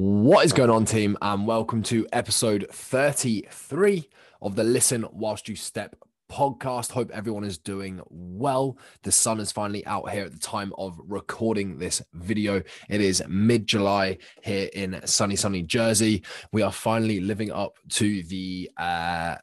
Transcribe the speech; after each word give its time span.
What 0.00 0.46
is 0.46 0.54
going 0.54 0.70
on, 0.70 0.86
team? 0.86 1.18
And 1.20 1.46
welcome 1.46 1.82
to 1.82 2.06
episode 2.10 2.66
33 2.72 4.08
of 4.40 4.56
the 4.56 4.64
Listen 4.64 5.04
Whilst 5.12 5.46
You 5.46 5.56
Step 5.56 5.94
podcast. 6.32 6.90
Hope 6.90 7.10
everyone 7.10 7.44
is 7.44 7.58
doing 7.58 8.00
well. 8.08 8.78
The 9.02 9.12
sun 9.12 9.40
is 9.40 9.52
finally 9.52 9.84
out 9.84 10.08
here 10.08 10.24
at 10.24 10.32
the 10.32 10.38
time 10.38 10.72
of 10.78 10.98
recording 11.06 11.76
this 11.76 12.00
video. 12.14 12.62
It 12.88 13.02
is 13.02 13.22
mid 13.28 13.66
July 13.66 14.16
here 14.42 14.70
in 14.72 15.02
sunny, 15.04 15.36
sunny 15.36 15.64
Jersey. 15.64 16.24
We 16.50 16.62
are 16.62 16.72
finally 16.72 17.20
living 17.20 17.52
up 17.52 17.76
to 17.90 18.22
the 18.22 18.70
uh, 18.78 19.36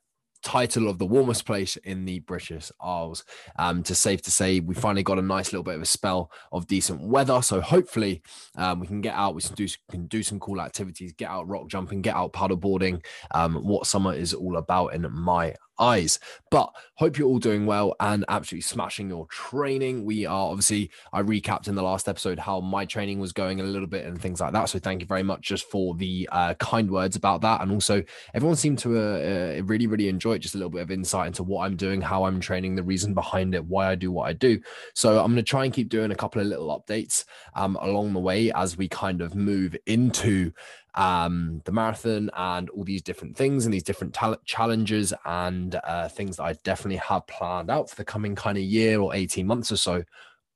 title 0.47 0.87
of 0.87 0.97
the 0.97 1.05
warmest 1.05 1.45
place 1.45 1.75
in 1.75 2.05
the 2.05 2.19
British 2.19 2.71
Isles. 2.79 3.25
Um, 3.59 3.83
to 3.83 3.93
safe 3.93 4.21
to 4.21 4.31
say, 4.31 4.61
we 4.61 4.75
finally 4.75 5.03
got 5.03 5.19
a 5.19 5.21
nice 5.21 5.51
little 5.51 5.63
bit 5.63 5.75
of 5.75 5.81
a 5.81 5.85
spell 5.85 6.31
of 6.53 6.67
decent 6.67 7.01
weather. 7.01 7.41
So 7.41 7.59
hopefully, 7.59 8.21
um, 8.55 8.79
we 8.79 8.87
can 8.87 9.01
get 9.01 9.13
out. 9.13 9.35
We 9.35 9.41
can 9.41 9.55
do 9.55 9.67
can 9.91 10.07
do 10.07 10.23
some 10.23 10.39
cool 10.39 10.61
activities. 10.61 11.11
Get 11.11 11.29
out 11.29 11.49
rock 11.49 11.67
jumping. 11.67 12.01
Get 12.01 12.15
out 12.15 12.31
paddleboarding. 12.31 13.03
Um, 13.31 13.55
what 13.55 13.87
summer 13.87 14.13
is 14.13 14.33
all 14.33 14.55
about 14.55 14.93
in 14.93 15.05
my 15.11 15.53
eyes. 15.79 16.19
But 16.49 16.73
hope 16.95 17.17
you're 17.17 17.27
all 17.27 17.39
doing 17.39 17.65
well 17.65 17.95
and 17.99 18.25
absolutely 18.29 18.61
smashing 18.61 19.09
your 19.09 19.27
training. 19.27 20.05
We 20.05 20.25
are 20.25 20.49
obviously, 20.49 20.89
I 21.13 21.21
recapped 21.21 21.67
in 21.67 21.75
the 21.75 21.83
last 21.83 22.07
episode 22.07 22.39
how 22.39 22.59
my 22.61 22.85
training 22.85 23.19
was 23.19 23.33
going 23.33 23.59
a 23.59 23.63
little 23.63 23.87
bit 23.87 24.05
and 24.05 24.19
things 24.19 24.41
like 24.41 24.53
that. 24.53 24.69
So 24.69 24.79
thank 24.79 25.01
you 25.01 25.07
very 25.07 25.23
much 25.23 25.41
just 25.41 25.69
for 25.69 25.95
the 25.95 26.27
uh, 26.31 26.53
kind 26.55 26.89
words 26.89 27.15
about 27.15 27.41
that. 27.41 27.61
And 27.61 27.71
also, 27.71 28.03
everyone 28.33 28.55
seemed 28.55 28.79
to 28.79 28.97
uh, 28.97 29.59
uh, 29.59 29.63
really, 29.63 29.87
really 29.87 30.07
enjoy 30.07 30.33
it. 30.33 30.39
Just 30.39 30.55
a 30.55 30.57
little 30.57 30.71
bit 30.71 30.81
of 30.81 30.91
insight 30.91 31.27
into 31.27 31.43
what 31.43 31.65
I'm 31.65 31.75
doing, 31.75 32.01
how 32.01 32.25
I'm 32.25 32.39
training, 32.39 32.75
the 32.75 32.83
reason 32.83 33.13
behind 33.13 33.53
it, 33.53 33.65
why 33.65 33.91
I 33.91 33.95
do 33.95 34.11
what 34.11 34.27
I 34.29 34.33
do. 34.33 34.59
So 34.93 35.19
I'm 35.19 35.33
going 35.33 35.35
to 35.35 35.43
try 35.43 35.65
and 35.65 35.73
keep 35.73 35.89
doing 35.89 36.11
a 36.11 36.15
couple 36.15 36.41
of 36.41 36.47
little 36.47 36.67
updates 36.79 37.25
um, 37.55 37.77
along 37.81 38.13
the 38.13 38.19
way 38.19 38.51
as 38.53 38.77
we 38.77 38.87
kind 38.87 39.21
of 39.21 39.35
move 39.35 39.75
into 39.85 40.51
um, 40.95 41.61
the 41.65 41.71
marathon 41.71 42.29
and 42.35 42.69
all 42.71 42.83
these 42.83 43.01
different 43.01 43.37
things 43.37 43.65
and 43.65 43.73
these 43.73 43.83
different 43.83 44.17
challenges 44.45 45.13
and 45.25 45.79
uh, 45.83 46.07
things 46.09 46.37
that 46.37 46.43
I 46.43 46.53
definitely 46.63 46.97
have 46.97 47.27
planned 47.27 47.69
out 47.69 47.89
for 47.89 47.95
the 47.95 48.05
coming 48.05 48.35
kind 48.35 48.57
of 48.57 48.63
year 48.63 48.99
or 48.99 49.13
18 49.13 49.45
months 49.45 49.71
or 49.71 49.77
so 49.77 50.03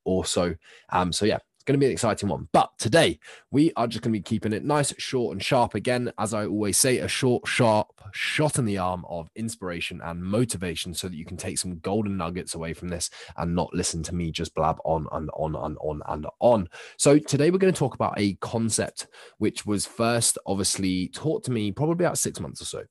or 0.03 0.25
so. 0.25 0.56
Um, 0.89 1.14
so 1.14 1.25
yeah, 1.25 1.39
it's 1.62 1.67
going 1.67 1.80
to 1.80 1.80
be 1.80 1.86
an 1.86 1.92
exciting 1.92 2.28
one. 2.28 2.48
But 2.54 2.72
today 2.80 3.20
we 3.52 3.72
are 3.76 3.86
just 3.86 4.02
going 4.02 4.14
to 4.14 4.17
be 4.20 4.23
keeping 4.23 4.52
it 4.52 4.64
nice, 4.64 4.95
short, 4.98 5.34
and 5.34 5.44
sharp. 5.44 5.76
Again, 5.76 6.12
as 6.18 6.34
I 6.34 6.48
always 6.48 6.76
say, 6.76 6.98
a 6.98 7.08
short, 7.08 7.48
sharp 7.48 8.02
shot 8.14 8.58
in 8.58 8.66
the 8.66 8.80
arm 8.80 9.06
of 9.08 9.30
inspiration 9.36 10.02
and 10.03 10.23
motivation 10.23 10.95
so 10.95 11.08
that 11.08 11.16
you 11.16 11.23
can 11.23 11.38
take 11.38 11.59
some 11.59 11.78
golden 11.78 12.18
nuggets 12.18 12.56
away 12.56 12.73
from 12.73 12.88
this 12.88 13.12
and 13.38 13.53
not 13.53 13.72
listen 13.76 14.02
to 14.02 14.16
me 14.16 14.31
just 14.31 14.56
blab 14.56 14.80
on 14.86 15.06
and 15.12 15.30
on 15.36 15.56
and 15.56 15.78
on 15.81 16.02
and 16.08 16.26
on. 16.40 16.68
So 16.98 17.20
today 17.20 17.52
we're 17.52 17.59
going 17.59 17.72
to 17.72 17.78
talk 17.78 17.94
about 17.94 18.16
a 18.18 18.34
concept 18.42 19.06
which 19.38 19.64
was 19.64 19.86
first 19.86 20.40
obviously 20.48 21.09
taught 21.09 21.44
to 21.44 21.52
me 21.52 21.72
probably 21.72 22.03
about 22.03 22.18
six 22.18 22.40
months 22.40 22.59
or 22.64 22.66
so. 22.66 22.84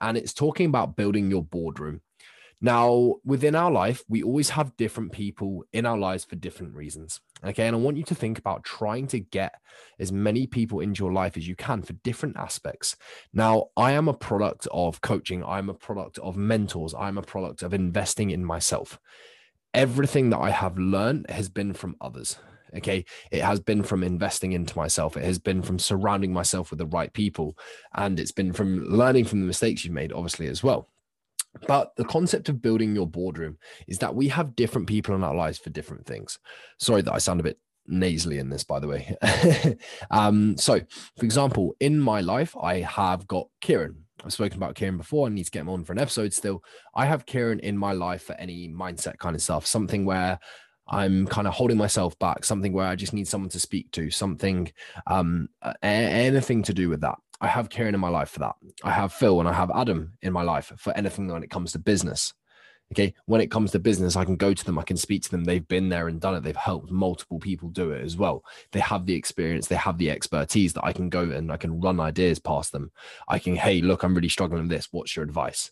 And 0.00 0.16
it's 0.16 0.34
talking 0.34 0.66
about 0.66 0.96
building 0.96 1.30
your 1.30 1.44
boardroom. 1.44 2.00
Now, 2.60 3.16
within 3.24 3.54
our 3.54 3.70
life, 3.70 4.02
we 4.08 4.22
always 4.22 4.50
have 4.50 4.76
different 4.76 5.12
people 5.12 5.64
in 5.72 5.86
our 5.86 5.96
lives 5.96 6.24
for 6.24 6.34
different 6.36 6.74
reasons. 6.74 7.20
Okay. 7.44 7.66
And 7.66 7.76
I 7.76 7.78
want 7.78 7.96
you 7.96 8.02
to 8.04 8.14
think 8.16 8.38
about 8.38 8.64
trying 8.64 9.06
to 9.08 9.20
get 9.20 9.54
as 10.00 10.10
many 10.10 10.46
people 10.46 10.80
into 10.80 11.04
your 11.04 11.12
life 11.12 11.36
as 11.36 11.46
you 11.46 11.54
can 11.54 11.82
for 11.82 11.92
different 11.92 12.36
aspects. 12.36 12.96
Now, 13.32 13.66
I 13.76 13.92
am 13.92 14.08
a 14.08 14.14
product 14.14 14.66
of 14.72 15.00
coaching, 15.00 15.44
I'm 15.44 15.68
a 15.68 15.74
product 15.74 16.18
of 16.18 16.36
mentors, 16.36 16.94
I'm 16.94 17.16
a 17.16 17.22
product 17.22 17.62
of 17.62 17.74
investing 17.74 18.30
in 18.30 18.44
myself. 18.44 18.98
Everything 19.72 20.30
that 20.30 20.38
I 20.38 20.50
have 20.50 20.78
learned 20.78 21.30
has 21.30 21.48
been 21.48 21.74
from 21.74 21.94
others. 22.00 22.38
Okay. 22.76 23.04
It 23.30 23.42
has 23.42 23.60
been 23.60 23.82
from 23.84 24.02
investing 24.02 24.52
into 24.52 24.76
myself. 24.76 25.16
It 25.16 25.24
has 25.24 25.38
been 25.38 25.62
from 25.62 25.78
surrounding 25.78 26.32
myself 26.32 26.70
with 26.70 26.78
the 26.78 26.86
right 26.86 27.12
people. 27.12 27.56
And 27.94 28.18
it's 28.18 28.32
been 28.32 28.52
from 28.52 28.84
learning 28.84 29.26
from 29.26 29.40
the 29.40 29.46
mistakes 29.46 29.84
you've 29.84 29.94
made, 29.94 30.12
obviously, 30.12 30.48
as 30.48 30.62
well. 30.62 30.88
But 31.66 31.94
the 31.96 32.04
concept 32.04 32.48
of 32.48 32.62
building 32.62 32.94
your 32.94 33.06
boardroom 33.06 33.58
is 33.86 33.98
that 33.98 34.14
we 34.14 34.28
have 34.28 34.56
different 34.56 34.86
people 34.86 35.14
in 35.14 35.24
our 35.24 35.34
lives 35.34 35.58
for 35.58 35.70
different 35.70 36.06
things. 36.06 36.38
Sorry 36.78 37.02
that 37.02 37.12
I 37.12 37.18
sound 37.18 37.40
a 37.40 37.44
bit 37.44 37.58
nasally 37.86 38.38
in 38.38 38.50
this, 38.50 38.64
by 38.64 38.78
the 38.78 38.88
way. 38.88 39.16
um, 40.10 40.56
so, 40.56 40.80
for 41.16 41.24
example, 41.24 41.74
in 41.80 41.98
my 41.98 42.20
life, 42.20 42.54
I 42.60 42.80
have 42.80 43.26
got 43.26 43.48
Kieran. 43.60 44.04
I've 44.24 44.32
spoken 44.32 44.56
about 44.56 44.74
Kieran 44.74 44.96
before. 44.96 45.26
I 45.26 45.30
need 45.30 45.44
to 45.44 45.50
get 45.50 45.60
him 45.60 45.68
on 45.68 45.84
for 45.84 45.92
an 45.92 45.98
episode 45.98 46.32
still. 46.32 46.62
I 46.94 47.06
have 47.06 47.26
Kieran 47.26 47.60
in 47.60 47.78
my 47.78 47.92
life 47.92 48.22
for 48.22 48.34
any 48.34 48.68
mindset 48.68 49.18
kind 49.18 49.34
of 49.34 49.42
stuff, 49.42 49.66
something 49.66 50.04
where 50.04 50.38
I'm 50.88 51.26
kind 51.26 51.46
of 51.46 51.54
holding 51.54 51.76
myself 51.76 52.18
back, 52.18 52.44
something 52.44 52.72
where 52.72 52.86
I 52.86 52.96
just 52.96 53.12
need 53.12 53.28
someone 53.28 53.50
to 53.50 53.60
speak 53.60 53.90
to, 53.92 54.10
something, 54.10 54.72
um, 55.06 55.48
anything 55.82 56.62
to 56.64 56.74
do 56.74 56.88
with 56.88 57.02
that. 57.02 57.18
I 57.40 57.46
have 57.46 57.70
Kieran 57.70 57.94
in 57.94 58.00
my 58.00 58.08
life 58.08 58.30
for 58.30 58.40
that. 58.40 58.56
I 58.82 58.90
have 58.90 59.12
Phil 59.12 59.38
and 59.38 59.48
I 59.48 59.52
have 59.52 59.70
Adam 59.74 60.14
in 60.22 60.32
my 60.32 60.42
life 60.42 60.72
for 60.76 60.96
anything 60.96 61.28
when 61.28 61.42
it 61.42 61.50
comes 61.50 61.72
to 61.72 61.78
business. 61.78 62.34
Okay. 62.92 63.14
When 63.26 63.42
it 63.42 63.50
comes 63.50 63.72
to 63.72 63.78
business, 63.78 64.16
I 64.16 64.24
can 64.24 64.36
go 64.36 64.54
to 64.54 64.64
them, 64.64 64.78
I 64.78 64.82
can 64.82 64.96
speak 64.96 65.22
to 65.24 65.30
them. 65.30 65.44
They've 65.44 65.66
been 65.66 65.90
there 65.90 66.08
and 66.08 66.20
done 66.20 66.34
it. 66.34 66.42
They've 66.42 66.56
helped 66.56 66.90
multiple 66.90 67.38
people 67.38 67.68
do 67.68 67.90
it 67.92 68.02
as 68.02 68.16
well. 68.16 68.42
They 68.72 68.80
have 68.80 69.04
the 69.04 69.14
experience, 69.14 69.66
they 69.66 69.76
have 69.76 69.98
the 69.98 70.10
expertise 70.10 70.72
that 70.72 70.84
I 70.84 70.92
can 70.92 71.10
go 71.10 71.22
and 71.22 71.52
I 71.52 71.58
can 71.58 71.80
run 71.80 72.00
ideas 72.00 72.38
past 72.38 72.72
them. 72.72 72.90
I 73.28 73.38
can, 73.38 73.56
hey, 73.56 73.82
look, 73.82 74.02
I'm 74.02 74.14
really 74.14 74.30
struggling 74.30 74.62
with 74.62 74.70
this. 74.70 74.88
What's 74.90 75.14
your 75.14 75.24
advice? 75.24 75.70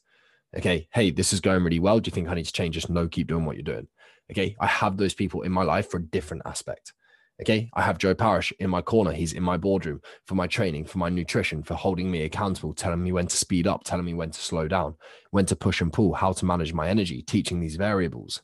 Okay. 0.57 0.89
Hey, 0.93 1.11
this 1.11 1.33
is 1.33 1.41
going 1.41 1.65
really 1.65 1.81
well. 1.81 2.01
Do 2.01 2.09
you 2.09 2.13
think 2.13 2.29
I 2.29 2.35
need 2.35 2.47
to 2.47 2.53
change? 2.53 2.75
Just 2.75 2.91
no, 2.91 3.09
keep 3.09 3.29
doing 3.29 3.47
what 3.47 3.57
you're 3.57 3.63
doing. 3.63 3.89
Okay. 4.31 4.55
I 4.61 4.67
have 4.67 4.99
those 4.99 5.15
people 5.15 5.43
in 5.43 5.53
my 5.53 5.63
life 5.63 5.91
for 5.91 5.97
a 5.97 6.03
different 6.03 6.43
aspect. 6.45 6.93
Okay. 7.41 7.69
I 7.75 7.83
have 7.83 7.99
Joe 7.99 8.15
Parish 8.15 8.53
in 8.59 8.71
my 8.71 8.81
corner. 8.81 9.13
He's 9.13 9.35
in 9.35 9.43
my 9.43 9.57
boardroom 9.57 10.01
for 10.27 10.35
my 10.35 10.47
training, 10.47 10.87
for 10.87 10.99
my 10.99 11.11
nutrition, 11.11 11.63
for 11.63 11.75
holding 11.75 12.11
me 12.11 12.23
accountable, 12.23 12.73
telling 12.73 13.03
me 13.03 13.13
when 13.13 13.27
to 13.27 13.37
speed 13.37 13.67
up, 13.67 13.85
telling 13.85 14.07
me 14.07 14.15
when 14.15 14.31
to 14.31 14.41
slow 14.41 14.69
down, 14.69 14.95
when 15.31 15.45
to 15.47 15.57
push 15.57 15.81
and 15.81 15.93
pull, 15.93 16.15
how 16.15 16.33
to 16.33 16.47
manage 16.47 16.73
my 16.73 16.89
energy, 16.89 17.23
teaching 17.23 17.61
these 17.61 17.77
variables. 17.77 18.43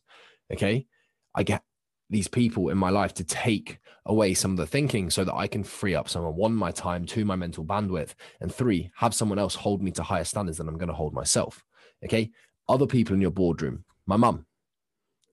Okay. 0.53 0.87
I 1.35 1.43
get 1.43 1.63
these 2.11 2.29
people 2.29 2.69
in 2.69 2.77
my 2.77 2.91
life 2.91 3.15
to 3.15 3.25
take 3.25 3.79
away 4.05 4.35
some 4.35 4.51
of 4.51 4.57
the 4.59 4.67
thinking 4.67 5.09
so 5.09 5.25
that 5.25 5.35
I 5.35 5.47
can 5.47 5.65
free 5.65 5.95
up 5.95 6.09
some 6.09 6.25
of 6.25 6.35
one, 6.35 6.55
my 6.55 6.71
time, 6.71 7.07
two, 7.07 7.25
my 7.25 7.37
mental 7.37 7.65
bandwidth, 7.65 8.15
and 8.41 8.53
three, 8.53 8.91
have 8.97 9.15
someone 9.15 9.39
else 9.39 9.55
hold 9.55 9.83
me 9.83 9.91
to 9.93 10.03
higher 10.03 10.25
standards 10.25 10.59
than 10.59 10.69
I'm 10.69 10.77
going 10.77 10.89
to 10.89 10.95
hold 10.95 11.15
myself. 11.15 11.65
Okay. 12.05 12.31
Other 12.69 12.87
people 12.87 13.15
in 13.15 13.23
your 13.23 13.31
boardroom, 13.31 13.85
my 14.07 14.17
mum, 14.17 14.45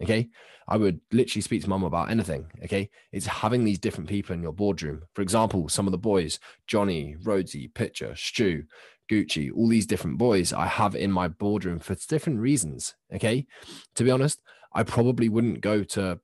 Okay. 0.02 0.30
I 0.68 0.78
would 0.78 1.02
literally 1.12 1.42
speak 1.42 1.64
to 1.64 1.70
mum 1.70 1.84
about 1.84 2.12
anything. 2.12 2.46
Okay. 2.64 2.90
It's 3.12 3.26
having 3.26 3.64
these 3.64 3.80
different 3.80 4.10
people 4.10 4.34
in 4.34 4.44
your 4.44 4.54
boardroom. 4.54 5.04
For 5.14 5.22
example, 5.22 5.68
some 5.68 5.88
of 5.88 5.92
the 5.92 5.98
boys, 5.98 6.40
Johnny, 6.68 7.16
Rhodesy, 7.24 7.74
Pitcher, 7.74 8.16
Stu, 8.16 8.64
Gucci, 9.10 9.52
all 9.54 9.68
these 9.68 9.88
different 9.88 10.18
boys 10.18 10.54
I 10.54 10.68
have 10.68 10.96
in 10.96 11.12
my 11.12 11.28
boardroom 11.28 11.80
for 11.80 11.96
different 12.08 12.40
reasons. 12.40 12.96
Okay. 13.14 13.48
To 13.96 14.04
be 14.04 14.12
honest, 14.12 14.42
I 14.74 14.84
probably 14.84 15.30
wouldn't 15.30 15.62
go 15.62 15.84
to 15.84 16.20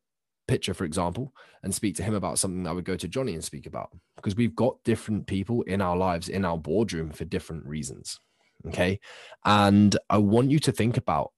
Pitcher, 0.47 0.75
for 0.75 0.85
example, 0.85 1.33
and 1.63 1.73
speak 1.73 1.95
to 1.95 2.03
him 2.03 2.13
about 2.13 2.37
something 2.37 2.63
that 2.63 2.69
I 2.69 2.73
would 2.73 2.85
go 2.85 2.95
to 2.95 3.07
Johnny 3.07 3.33
and 3.33 3.43
speak 3.43 3.65
about 3.65 3.89
because 4.15 4.35
we've 4.35 4.55
got 4.55 4.83
different 4.83 5.25
people 5.25 5.63
in 5.63 5.81
our 5.81 5.97
lives, 5.97 6.29
in 6.29 6.45
our 6.45 6.57
boardroom 6.57 7.09
for 7.11 7.25
different 7.25 7.65
reasons. 7.65 8.19
Okay. 8.67 8.99
And 9.43 9.97
I 10.09 10.19
want 10.19 10.51
you 10.51 10.59
to 10.59 10.71
think 10.71 10.97
about 10.97 11.31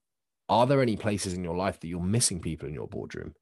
are 0.48 0.66
there 0.66 0.82
any 0.82 0.96
places 0.96 1.34
in 1.34 1.44
your 1.44 1.56
life 1.56 1.80
that 1.80 1.88
you're 1.88 2.00
missing 2.00 2.40
people 2.40 2.68
in 2.68 2.74
your 2.74 2.88
boardroom? 2.88 3.34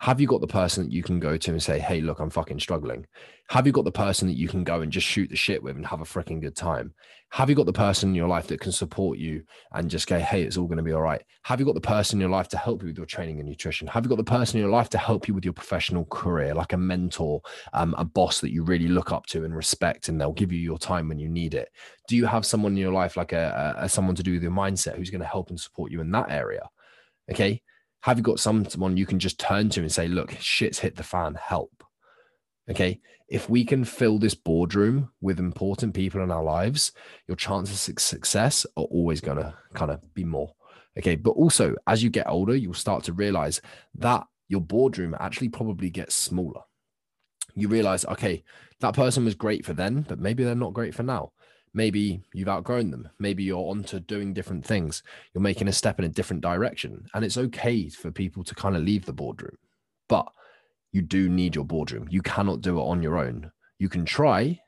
Have 0.00 0.20
you 0.20 0.28
got 0.28 0.40
the 0.40 0.46
person 0.46 0.84
that 0.84 0.92
you 0.92 1.02
can 1.02 1.18
go 1.18 1.36
to 1.36 1.50
and 1.50 1.62
say, 1.62 1.80
Hey, 1.80 2.00
look, 2.00 2.20
I'm 2.20 2.30
fucking 2.30 2.60
struggling? 2.60 3.04
Have 3.48 3.66
you 3.66 3.72
got 3.72 3.84
the 3.84 3.90
person 3.90 4.28
that 4.28 4.36
you 4.36 4.46
can 4.46 4.62
go 4.62 4.80
and 4.80 4.92
just 4.92 5.06
shoot 5.06 5.28
the 5.28 5.36
shit 5.36 5.60
with 5.60 5.74
and 5.74 5.84
have 5.86 6.00
a 6.00 6.04
freaking 6.04 6.40
good 6.40 6.54
time? 6.54 6.94
Have 7.30 7.50
you 7.50 7.56
got 7.56 7.66
the 7.66 7.72
person 7.72 8.10
in 8.10 8.14
your 8.14 8.28
life 8.28 8.46
that 8.46 8.60
can 8.60 8.70
support 8.70 9.18
you 9.18 9.42
and 9.72 9.90
just 9.90 10.06
go, 10.06 10.20
Hey, 10.20 10.42
it's 10.42 10.56
all 10.56 10.68
going 10.68 10.76
to 10.76 10.84
be 10.84 10.92
all 10.92 11.02
right? 11.02 11.22
Have 11.42 11.58
you 11.58 11.66
got 11.66 11.74
the 11.74 11.80
person 11.80 12.18
in 12.18 12.20
your 12.20 12.30
life 12.30 12.46
to 12.48 12.56
help 12.56 12.82
you 12.82 12.88
with 12.88 12.96
your 12.96 13.06
training 13.06 13.40
and 13.40 13.48
nutrition? 13.48 13.88
Have 13.88 14.04
you 14.04 14.08
got 14.08 14.18
the 14.18 14.24
person 14.24 14.58
in 14.58 14.62
your 14.62 14.72
life 14.72 14.88
to 14.90 14.98
help 14.98 15.26
you 15.26 15.34
with 15.34 15.44
your 15.44 15.52
professional 15.52 16.04
career, 16.04 16.54
like 16.54 16.74
a 16.74 16.78
mentor, 16.78 17.42
um, 17.72 17.94
a 17.98 18.04
boss 18.04 18.40
that 18.40 18.52
you 18.52 18.62
really 18.62 18.88
look 18.88 19.10
up 19.10 19.26
to 19.26 19.44
and 19.44 19.54
respect, 19.54 20.08
and 20.08 20.20
they'll 20.20 20.32
give 20.32 20.52
you 20.52 20.60
your 20.60 20.78
time 20.78 21.08
when 21.08 21.18
you 21.18 21.28
need 21.28 21.54
it? 21.54 21.70
Do 22.06 22.16
you 22.16 22.26
have 22.26 22.46
someone 22.46 22.72
in 22.72 22.78
your 22.78 22.92
life, 22.92 23.16
like 23.16 23.32
a, 23.32 23.74
a 23.76 23.88
someone 23.88 24.14
to 24.14 24.22
do 24.22 24.32
with 24.32 24.42
your 24.44 24.52
mindset 24.52 24.96
who's 24.96 25.10
going 25.10 25.22
to 25.22 25.26
help 25.26 25.50
and 25.50 25.58
support 25.58 25.90
you 25.90 26.00
in 26.00 26.12
that 26.12 26.30
area? 26.30 26.68
Okay 27.30 27.62
have 28.08 28.16
you 28.16 28.24
got 28.24 28.40
someone 28.40 28.96
you 28.96 29.04
can 29.04 29.18
just 29.18 29.38
turn 29.38 29.68
to 29.68 29.80
and 29.80 29.92
say, 29.92 30.08
look, 30.08 30.32
shit's 30.40 30.78
hit 30.78 30.96
the 30.96 31.02
fan, 31.02 31.34
help? 31.34 31.84
Okay. 32.70 33.00
If 33.28 33.50
we 33.50 33.66
can 33.66 33.84
fill 33.84 34.18
this 34.18 34.34
boardroom 34.34 35.10
with 35.20 35.38
important 35.38 35.92
people 35.92 36.22
in 36.22 36.30
our 36.30 36.42
lives, 36.42 36.92
your 37.26 37.36
chances 37.36 37.86
of 37.86 38.00
success 38.00 38.64
are 38.78 38.84
always 38.84 39.20
going 39.20 39.36
to 39.36 39.54
kind 39.74 39.90
of 39.90 40.00
be 40.14 40.24
more. 40.24 40.54
Okay. 40.98 41.16
But 41.16 41.32
also, 41.32 41.74
as 41.86 42.02
you 42.02 42.08
get 42.08 42.26
older, 42.30 42.56
you'll 42.56 42.72
start 42.72 43.04
to 43.04 43.12
realize 43.12 43.60
that 43.96 44.24
your 44.48 44.62
boardroom 44.62 45.14
actually 45.20 45.50
probably 45.50 45.90
gets 45.90 46.14
smaller. 46.14 46.62
You 47.54 47.68
realize, 47.68 48.06
okay, 48.06 48.42
that 48.80 48.94
person 48.94 49.26
was 49.26 49.34
great 49.34 49.66
for 49.66 49.74
then, 49.74 50.06
but 50.08 50.18
maybe 50.18 50.44
they're 50.44 50.54
not 50.54 50.72
great 50.72 50.94
for 50.94 51.02
now. 51.02 51.32
Maybe 51.74 52.22
you've 52.32 52.48
outgrown 52.48 52.90
them. 52.90 53.08
Maybe 53.18 53.44
you're 53.44 53.70
onto 53.70 54.00
doing 54.00 54.32
different 54.32 54.64
things. 54.64 55.02
You're 55.32 55.42
making 55.42 55.68
a 55.68 55.72
step 55.72 55.98
in 55.98 56.04
a 56.04 56.08
different 56.08 56.42
direction. 56.42 57.06
And 57.14 57.24
it's 57.24 57.36
okay 57.36 57.88
for 57.88 58.10
people 58.10 58.44
to 58.44 58.54
kind 58.54 58.76
of 58.76 58.82
leave 58.82 59.04
the 59.04 59.12
boardroom, 59.12 59.56
but 60.08 60.26
you 60.92 61.02
do 61.02 61.28
need 61.28 61.54
your 61.54 61.64
boardroom. 61.64 62.08
You 62.10 62.22
cannot 62.22 62.60
do 62.60 62.78
it 62.78 62.82
on 62.82 63.02
your 63.02 63.18
own. 63.18 63.52
You 63.78 63.88
can 63.88 64.04
try, 64.04 64.60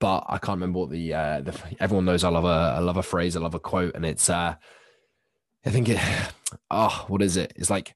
but 0.00 0.24
I 0.28 0.38
can't 0.38 0.56
remember 0.56 0.80
what 0.80 0.90
the 0.90 1.14
uh, 1.14 1.40
the 1.40 1.58
everyone 1.78 2.04
knows. 2.04 2.24
I 2.24 2.30
love 2.30 2.44
a 2.44 2.74
I 2.76 2.78
love 2.80 2.96
a 2.96 3.02
phrase. 3.02 3.36
I 3.36 3.40
love 3.40 3.54
a 3.54 3.60
quote, 3.60 3.94
and 3.94 4.04
it's 4.04 4.28
uh, 4.28 4.54
I 5.64 5.70
think 5.70 5.88
it. 5.88 5.98
Oh, 6.70 7.04
what 7.08 7.22
is 7.22 7.36
it? 7.36 7.52
It's 7.56 7.70
like 7.70 7.94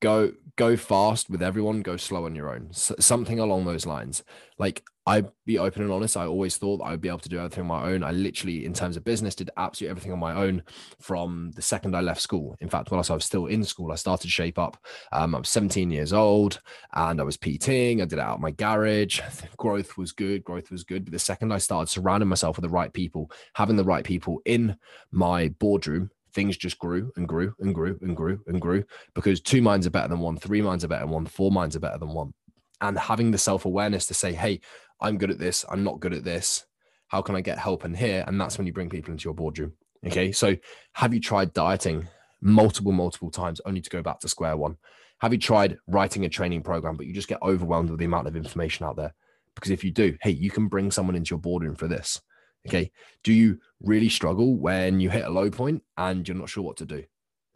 go 0.00 0.32
go 0.56 0.76
fast 0.76 1.28
with 1.28 1.42
everyone, 1.42 1.82
go 1.82 1.96
slow 1.96 2.26
on 2.26 2.34
your 2.34 2.54
own. 2.54 2.68
something 2.72 3.40
along 3.40 3.64
those 3.64 3.86
lines. 3.86 4.22
Like 4.58 4.84
I'd 5.06 5.28
be 5.44 5.58
open 5.58 5.82
and 5.82 5.92
honest. 5.92 6.16
I 6.16 6.24
always 6.24 6.56
thought 6.56 6.80
I 6.82 6.92
would 6.92 7.00
be 7.00 7.08
able 7.08 7.18
to 7.18 7.28
do 7.28 7.38
everything 7.38 7.62
on 7.62 7.66
my 7.66 7.90
own. 7.90 8.02
I 8.02 8.12
literally, 8.12 8.64
in 8.64 8.72
terms 8.72 8.96
of 8.96 9.04
business, 9.04 9.34
did 9.34 9.50
absolutely 9.56 9.90
everything 9.90 10.12
on 10.12 10.18
my 10.18 10.34
own 10.34 10.62
from 10.98 11.50
the 11.56 11.62
second 11.62 11.94
I 11.94 12.00
left 12.00 12.22
school. 12.22 12.56
In 12.60 12.70
fact, 12.70 12.90
whilst 12.90 13.10
I 13.10 13.14
was 13.14 13.24
still 13.24 13.46
in 13.46 13.64
school, 13.64 13.92
I 13.92 13.96
started 13.96 14.30
Shape 14.30 14.58
Up. 14.58 14.78
Um, 15.12 15.34
I 15.34 15.38
was 15.38 15.50
17 15.50 15.90
years 15.90 16.14
old 16.14 16.60
and 16.94 17.20
I 17.20 17.24
was 17.24 17.36
PTing. 17.36 18.00
I 18.00 18.06
did 18.06 18.14
it 18.14 18.18
out 18.20 18.36
of 18.36 18.40
my 18.40 18.52
garage. 18.52 19.20
Growth 19.58 19.98
was 19.98 20.12
good. 20.12 20.42
Growth 20.42 20.70
was 20.70 20.84
good. 20.84 21.04
But 21.04 21.12
the 21.12 21.18
second 21.18 21.52
I 21.52 21.58
started 21.58 21.90
surrounding 21.90 22.28
myself 22.28 22.56
with 22.56 22.62
the 22.62 22.70
right 22.70 22.92
people, 22.92 23.30
having 23.54 23.76
the 23.76 23.84
right 23.84 24.04
people 24.04 24.40
in 24.46 24.76
my 25.10 25.48
boardroom, 25.58 26.10
things 26.34 26.56
just 26.56 26.78
grew 26.78 27.12
and 27.16 27.28
grew 27.28 27.54
and 27.60 27.74
grew 27.74 27.98
and 28.02 28.16
grew 28.16 28.40
and 28.46 28.60
grew 28.60 28.84
because 29.14 29.40
two 29.40 29.62
minds 29.62 29.86
are 29.86 29.90
better 29.90 30.08
than 30.08 30.20
one, 30.20 30.36
three 30.36 30.60
minds 30.60 30.84
are 30.84 30.88
better 30.88 31.04
than 31.04 31.12
one, 31.12 31.26
four 31.26 31.50
minds 31.50 31.76
are 31.76 31.80
better 31.80 31.98
than 31.98 32.12
one. 32.12 32.34
And 32.80 32.98
having 32.98 33.30
the 33.30 33.38
self 33.38 33.64
awareness 33.64 34.06
to 34.06 34.14
say, 34.14 34.32
hey, 34.32 34.60
I'm 35.00 35.18
good 35.18 35.30
at 35.30 35.38
this, 35.38 35.64
I'm 35.70 35.84
not 35.84 36.00
good 36.00 36.12
at 36.12 36.24
this. 36.24 36.66
How 37.08 37.22
can 37.22 37.36
I 37.36 37.40
get 37.40 37.58
help 37.58 37.84
in 37.84 37.94
here? 37.94 38.24
And 38.26 38.40
that's 38.40 38.58
when 38.58 38.66
you 38.66 38.72
bring 38.72 38.90
people 38.90 39.12
into 39.12 39.24
your 39.24 39.34
boardroom. 39.34 39.72
Okay. 40.06 40.32
So 40.32 40.56
have 40.94 41.14
you 41.14 41.20
tried 41.20 41.52
dieting 41.52 42.08
multiple, 42.40 42.92
multiple 42.92 43.30
times 43.30 43.60
only 43.64 43.80
to 43.80 43.90
go 43.90 44.02
back 44.02 44.20
to 44.20 44.28
square 44.28 44.56
one? 44.56 44.76
Have 45.20 45.32
you 45.32 45.38
tried 45.38 45.78
writing 45.86 46.24
a 46.24 46.28
training 46.28 46.62
program, 46.62 46.96
but 46.96 47.06
you 47.06 47.14
just 47.14 47.28
get 47.28 47.42
overwhelmed 47.42 47.90
with 47.90 47.98
the 47.98 48.04
amount 48.04 48.26
of 48.26 48.36
information 48.36 48.84
out 48.84 48.96
there? 48.96 49.14
Because 49.54 49.70
if 49.70 49.84
you 49.84 49.90
do, 49.90 50.16
hey, 50.22 50.30
you 50.30 50.50
can 50.50 50.66
bring 50.66 50.90
someone 50.90 51.14
into 51.16 51.30
your 51.30 51.38
boardroom 51.38 51.76
for 51.76 51.88
this. 51.88 52.20
Okay. 52.66 52.90
Do 53.22 53.32
you 53.32 53.58
really 53.80 54.08
struggle 54.08 54.56
when 54.56 55.00
you 55.00 55.10
hit 55.10 55.24
a 55.24 55.30
low 55.30 55.50
point 55.50 55.82
and 55.96 56.26
you're 56.26 56.36
not 56.36 56.48
sure 56.48 56.64
what 56.64 56.76
to 56.78 56.86
do? 56.86 57.04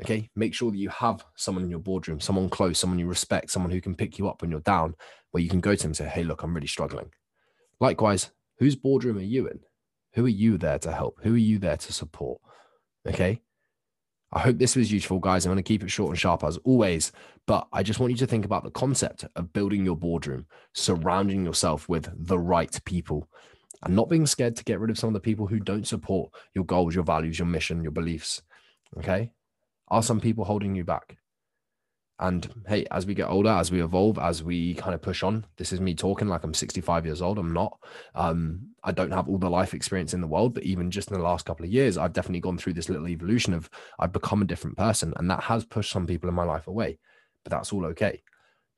Okay. 0.03 0.31
Make 0.37 0.55
sure 0.55 0.71
that 0.71 0.79
you 0.79 0.91
have 0.91 1.25
someone 1.35 1.65
in 1.65 1.71
your 1.71 1.81
boardroom, 1.81 2.21
someone 2.21 2.49
close, 2.49 2.79
someone 2.79 2.99
you 2.99 3.07
respect, 3.07 3.51
someone 3.51 3.73
who 3.73 3.81
can 3.81 3.95
pick 3.95 4.19
you 4.19 4.29
up 4.29 4.43
when 4.43 4.51
you're 4.51 4.61
down, 4.61 4.95
where 5.31 5.43
you 5.43 5.49
can 5.49 5.61
go 5.61 5.75
to 5.75 5.83
them 5.83 5.91
and 5.91 5.97
say, 5.97 6.07
Hey, 6.07 6.25
look, 6.25 6.43
I'm 6.43 6.55
really 6.55 6.67
struggling. 6.67 7.11
Likewise, 7.81 8.31
whose 8.59 8.77
boardroom 8.77 9.19
are 9.19 9.23
you 9.23 9.49
in? 9.49 9.61
Who 10.15 10.25
are 10.27 10.29
you 10.29 10.59
there 10.59 10.79
to 10.81 10.93
help? 10.93 11.19
Who 11.23 11.35
are 11.35 11.39
you 11.39 11.59
there 11.59 11.77
to 11.77 11.93
support? 11.93 12.41
Okay. 13.07 13.41
I 14.31 14.41
hope 14.41 14.59
this 14.59 14.77
was 14.77 14.93
useful, 14.93 15.21
guys. 15.21 15.47
I'm 15.47 15.51
going 15.51 15.57
to 15.57 15.63
keep 15.63 15.83
it 15.83 15.91
short 15.91 16.11
and 16.11 16.19
sharp 16.19 16.45
as 16.45 16.59
always, 16.59 17.13
but 17.47 17.67
I 17.73 17.83
just 17.83 17.99
want 17.99 18.11
you 18.11 18.19
to 18.19 18.27
think 18.27 18.45
about 18.45 18.63
the 18.63 18.71
concept 18.71 19.25
of 19.37 19.53
building 19.55 19.87
your 19.87 19.97
boardroom, 19.97 20.47
surrounding 20.75 21.47
yourself 21.47 21.89
with 21.89 22.11
the 22.15 22.39
right 22.39 22.79
people 22.85 23.27
and 23.83 23.95
not 23.95 24.09
being 24.09 24.27
scared 24.27 24.57
to 24.57 24.65
get 24.65 24.81
rid 24.81 24.91
of 24.91 24.99
some 24.99 25.09
of 25.09 25.15
the 25.15 25.21
people 25.21 25.47
who 25.47 25.61
don't 25.61 25.87
support 25.87 26.31
your 26.55 26.65
goals, 26.65 26.95
your 26.95 27.05
values, 27.05 27.39
your 27.39 27.47
mission, 27.47 27.83
your 27.83 27.93
beliefs. 27.93 28.43
Okay. 28.99 29.33
Are 29.89 30.03
some 30.03 30.21
people 30.21 30.45
holding 30.45 30.75
you 30.75 30.85
back? 30.85 31.17
And 32.21 32.53
hey, 32.67 32.85
as 32.91 33.07
we 33.07 33.15
get 33.15 33.29
older, 33.29 33.51
as 33.51 33.71
we 33.71 33.83
evolve, 33.83 34.19
as 34.19 34.43
we 34.43 34.75
kind 34.75 34.93
of 34.93 35.01
push 35.01 35.23
on, 35.23 35.47
this 35.57 35.73
is 35.73 35.81
me 35.81 35.95
talking 35.95 36.27
like 36.27 36.43
I'm 36.43 36.53
65 36.53 37.07
years 37.07 37.23
old. 37.23 37.39
I'm 37.39 37.53
not. 37.53 37.79
Um, 38.17 38.71
I 38.83 38.91
don't 38.91 39.13
have 39.13 39.29
all 39.29 39.39
the 39.39 39.49
life 39.49 39.73
experience 39.73 40.15
in 40.15 40.21
the 40.21 40.27
world, 40.27 40.53
but 40.53 40.65
even 40.65 40.91
just 40.91 41.11
in 41.11 41.17
the 41.17 41.23
last 41.23 41.47
couple 41.47 41.65
of 41.65 41.71
years, 41.71 41.97
I've 41.97 42.13
definitely 42.13 42.41
gone 42.41 42.59
through 42.59 42.73
this 42.73 42.89
little 42.89 43.07
evolution 43.07 43.55
of 43.55 43.71
I've 44.01 44.13
become 44.13 44.43
a 44.43 44.47
different 44.47 44.77
person. 44.77 45.15
And 45.17 45.31
that 45.31 45.45
has 45.45 45.65
pushed 45.65 45.93
some 45.93 46.09
people 46.09 46.29
in 46.29 46.35
my 46.35 46.43
life 46.43 46.67
away. 46.67 46.99
But 47.45 47.53
that's 47.53 47.73
all 47.73 47.87
okay. 47.87 48.21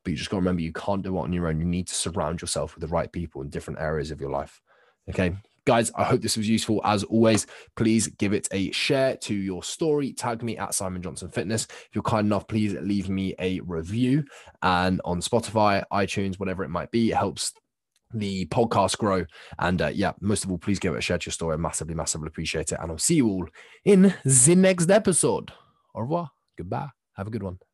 But 0.05 0.11
you 0.11 0.17
just 0.19 0.29
got 0.29 0.37
to 0.37 0.41
remember 0.41 0.61
you 0.61 0.73
can't 0.73 1.03
do 1.03 1.17
it 1.17 1.21
on 1.21 1.33
your 1.33 1.47
own. 1.47 1.61
You 1.61 1.67
need 1.67 1.89
to 1.89 1.95
surround 1.95 2.43
yourself 2.43 2.75
with 2.75 2.83
the 2.83 2.89
right 2.89 3.11
people 3.11 3.41
in 3.41 3.49
different 3.49 3.81
areas 3.81 4.11
of 4.11 4.21
your 4.21 4.31
life. 4.31 4.61
Okay. 5.09 5.35
Guys, 5.67 5.93
I 5.95 6.05
hope 6.05 6.23
this 6.23 6.37
was 6.37 6.49
useful. 6.49 6.81
As 6.85 7.05
always, 7.05 7.47
please 7.77 8.09
give 8.09 8.33
it 8.33 8.49
a 8.51 8.71
share 8.73 9.17
to 9.19 9.35
your 9.35 9.63
story. 9.63 10.13
Tag 10.13 10.43
me 10.43 10.57
at 10.57 10.75
Simon 10.75 11.03
Johnson 11.03 11.29
Fitness. 11.29 11.65
If 11.65 11.91
you're 11.93 12.03
kind 12.03 12.27
enough, 12.27 12.49
please 12.49 12.75
leave 12.81 13.09
me 13.09 13.35
a 13.39 13.61
review. 13.61 14.25
And 14.63 15.01
on 15.05 15.21
Spotify, 15.21 15.85
iTunes, 15.93 16.41
whatever 16.41 16.65
it 16.65 16.71
might 16.71 16.91
be, 16.91 17.11
it 17.11 17.17
helps 17.17 17.53
the 18.13 18.47
podcast 18.47 18.99
grow. 18.99 19.25
And 19.59 19.83
uh, 19.83 19.89
yeah, 19.95 20.13
most 20.21 20.45
of 20.45 20.51
all, 20.51 20.59
please 20.59 20.79
give 20.79 20.95
it 20.95 20.99
a 20.99 21.03
share 21.03 21.19
to 21.19 21.27
your 21.27 21.33
story. 21.33 21.55
I 21.55 21.57
massively, 21.59 21.95
massively 21.95 22.29
appreciate 22.29 22.73
it. 22.73 22.79
And 22.81 22.91
I'll 22.91 22.99
see 22.99 23.17
you 23.17 23.29
all 23.29 23.47
in 23.85 24.15
the 24.25 24.55
next 24.57 24.91
episode. 24.91 25.53
Au 25.95 26.01
revoir. 26.01 26.31
Goodbye. 26.57 26.89
Have 27.17 27.27
a 27.27 27.31
good 27.31 27.43
one. 27.43 27.70